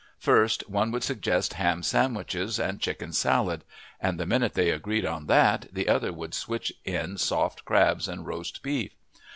[0.17, 3.63] First, one would suggest ham sandwiches and chicken salad,
[3.99, 8.25] and the minute they agreed on that the other would switch in soft crabs and
[8.25, 8.93] roast beef.